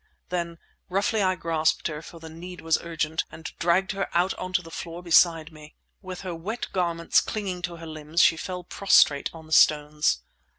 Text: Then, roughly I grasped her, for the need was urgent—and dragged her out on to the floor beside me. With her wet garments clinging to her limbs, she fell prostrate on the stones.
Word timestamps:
Then, 0.29 0.57
roughly 0.89 1.21
I 1.21 1.35
grasped 1.35 1.85
her, 1.87 2.01
for 2.01 2.17
the 2.19 2.27
need 2.27 2.59
was 2.61 2.79
urgent—and 2.81 3.51
dragged 3.59 3.91
her 3.91 4.09
out 4.17 4.33
on 4.33 4.51
to 4.53 4.63
the 4.63 4.71
floor 4.71 5.03
beside 5.03 5.51
me. 5.51 5.75
With 6.01 6.21
her 6.21 6.33
wet 6.33 6.69
garments 6.73 7.21
clinging 7.21 7.61
to 7.61 7.75
her 7.75 7.85
limbs, 7.85 8.19
she 8.19 8.35
fell 8.35 8.63
prostrate 8.63 9.29
on 9.31 9.45
the 9.45 9.53
stones. 9.53 10.21